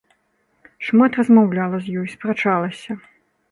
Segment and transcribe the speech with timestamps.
[0.85, 3.01] Шмат размаўляла з ёй, спрачалася.